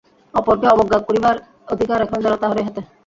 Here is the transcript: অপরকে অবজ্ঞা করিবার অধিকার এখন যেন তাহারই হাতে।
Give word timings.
অপরকে 0.33 0.65
অবজ্ঞা 0.67 0.99
করিবার 1.07 1.35
অধিকার 1.67 1.99
এখন 2.01 2.17
যেন 2.23 2.33
তাহারই 2.41 2.65
হাতে। 2.67 2.81